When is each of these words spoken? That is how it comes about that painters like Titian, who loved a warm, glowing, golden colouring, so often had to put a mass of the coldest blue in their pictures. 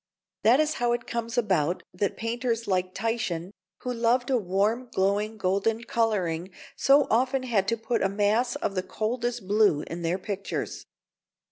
That 0.41 0.59
is 0.59 0.73
how 0.81 0.93
it 0.93 1.05
comes 1.05 1.37
about 1.37 1.83
that 1.93 2.17
painters 2.17 2.67
like 2.67 2.95
Titian, 2.95 3.51
who 3.83 3.93
loved 3.93 4.31
a 4.31 4.37
warm, 4.39 4.89
glowing, 4.91 5.37
golden 5.37 5.83
colouring, 5.83 6.49
so 6.75 7.05
often 7.11 7.43
had 7.43 7.67
to 7.67 7.77
put 7.77 8.01
a 8.01 8.09
mass 8.09 8.55
of 8.55 8.73
the 8.73 8.81
coldest 8.81 9.47
blue 9.47 9.83
in 9.83 10.01
their 10.01 10.17
pictures. 10.17 10.87